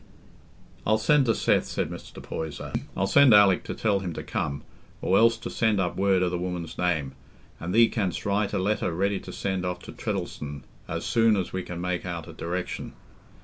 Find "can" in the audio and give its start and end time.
11.61-11.79